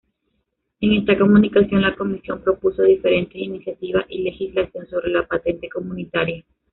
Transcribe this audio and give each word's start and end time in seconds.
En 0.79 0.93
esta 0.93 1.15
comunicación, 1.15 1.83
la 1.83 1.95
Comisión 1.95 2.41
propuso 2.43 2.81
diferentes 2.81 3.35
iniciativas 3.35 4.03
y 4.09 4.23
legislación 4.23 4.87
sobre 4.87 5.11
la 5.11 5.27
patente 5.27 5.69
comunitaria. 5.69 6.43